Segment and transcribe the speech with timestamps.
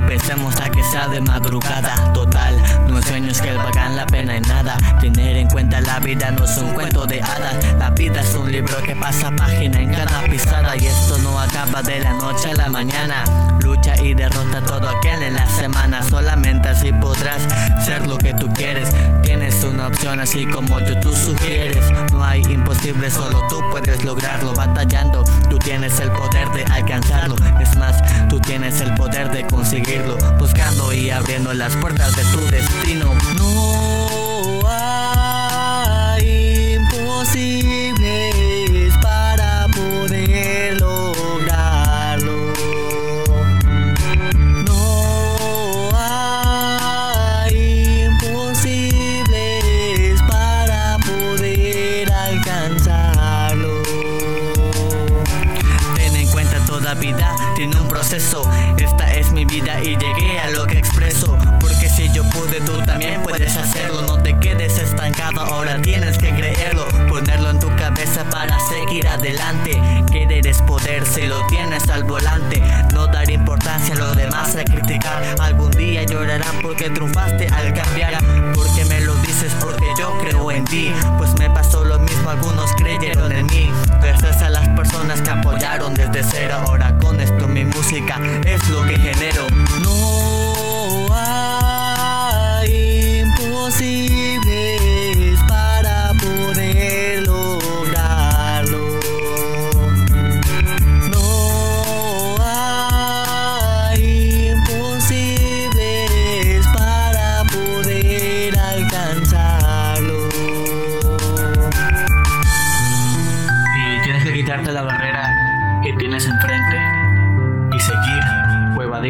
[0.00, 2.12] de madrugada.
[2.12, 2.56] Total
[2.88, 4.76] No sueños que valgan la pena en nada.
[5.00, 7.56] Tener en cuenta la vida no es un cuento de hadas.
[7.78, 11.82] La vida es un libro que pasa página en cada pisada Y esto no acaba
[11.82, 13.24] de la noche a la mañana.
[13.60, 16.02] Lucha y derrota todo aquel en la semana.
[16.02, 17.42] Solamente así podrás
[17.84, 18.88] ser lo que tú quieres.
[19.22, 21.84] Tienes una opción así como yo tú sugieres.
[22.12, 24.54] No hay imposible, solo tú puedes lograrlo.
[24.54, 26.64] Batallando, tú tienes el poder de
[31.18, 33.14] abriendo las puertas de tu destino.
[33.36, 42.52] No hay imposibles para poder lograrlo.
[44.64, 53.82] No hay imposibles para poder alcanzarlo.
[55.96, 58.48] Ten en cuenta toda vida tiene un proceso.
[58.76, 60.80] Esta es mi vida y llegué a lo que
[73.68, 75.22] importancia a lo demás a criticar.
[75.40, 78.18] Algún día llorarán porque triunfaste al cambiar.
[78.54, 80.90] Porque me lo dices porque yo creo en ti.
[81.18, 83.70] Pues me pasó lo mismo, algunos creyeron en mí.
[84.00, 86.56] Gracias a las personas que apoyaron desde cero.
[86.66, 89.37] Ahora con esto mi música es lo que genera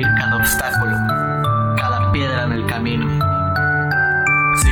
[0.02, 0.96] cada obstáculo,
[1.76, 3.06] cada piedra en el camino.
[4.62, 4.70] Sí,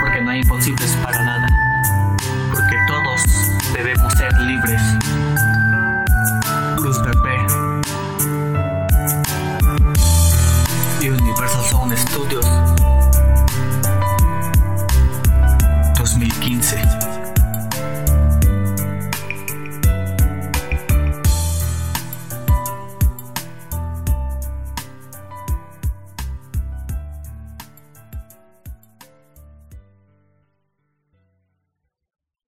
[0.00, 1.46] porque no hay imposibles para nada,
[2.50, 3.22] porque todos
[3.72, 4.82] debemos ser libres.
[6.76, 7.46] Cruz PP
[11.00, 12.46] y Universo Sound Studios
[15.96, 16.91] 2015